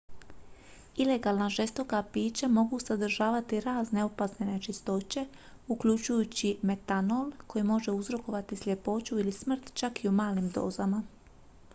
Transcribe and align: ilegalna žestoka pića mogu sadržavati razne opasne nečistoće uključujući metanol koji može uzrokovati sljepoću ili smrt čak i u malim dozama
ilegalna 1.03 1.49
žestoka 1.49 1.99
pića 2.13 2.47
mogu 2.53 2.79
sadržavati 2.79 3.59
razne 3.59 4.03
opasne 4.05 4.45
nečistoće 4.47 5.25
uključujući 5.67 6.55
metanol 6.61 7.31
koji 7.47 7.63
može 7.73 7.91
uzrokovati 8.01 8.55
sljepoću 8.63 9.19
ili 9.19 9.31
smrt 9.43 9.71
čak 9.73 10.03
i 10.03 10.07
u 10.09 10.19
malim 10.23 10.49
dozama 10.51 11.03